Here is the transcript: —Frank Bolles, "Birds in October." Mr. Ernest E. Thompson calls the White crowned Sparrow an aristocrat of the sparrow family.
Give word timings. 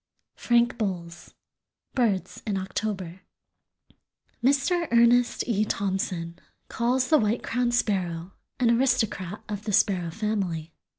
—Frank 0.33 0.79
Bolles, 0.79 1.35
"Birds 1.93 2.41
in 2.47 2.57
October." 2.57 3.21
Mr. 4.43 4.87
Ernest 4.91 5.43
E. 5.47 5.63
Thompson 5.63 6.39
calls 6.69 7.09
the 7.09 7.19
White 7.19 7.43
crowned 7.43 7.75
Sparrow 7.75 8.33
an 8.59 8.71
aristocrat 8.71 9.43
of 9.47 9.65
the 9.65 9.71
sparrow 9.73 10.09
family. 10.09 10.73